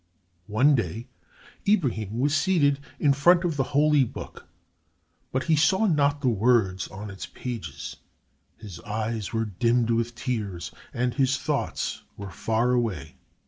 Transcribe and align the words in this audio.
One 0.47 0.73
day 0.73 1.05
Ibrahim 1.67 2.17
was 2.17 2.35
seated 2.35 2.79
in 2.99 3.13
front 3.13 3.43
of 3.43 3.55
the 3.55 3.65
Holy 3.77 4.03
Book, 4.03 4.47
but 5.31 5.43
he 5.43 5.55
saw 5.55 5.85
not 5.85 6.21
the 6.21 6.27
words 6.27 6.87
on 6.87 7.11
its 7.11 7.27
pages. 7.27 7.97
His 8.57 8.79
eyes 8.79 9.31
were 9.31 9.45
dimmed 9.45 9.91
with 9.91 10.15
tears 10.15 10.71
and 10.91 11.13
his 11.13 11.37
thoughts 11.37 12.01
were 12.17 12.31
far 12.31 12.71
away. 12.71 13.17